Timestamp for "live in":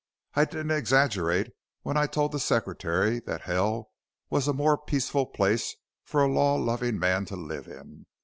7.35-8.07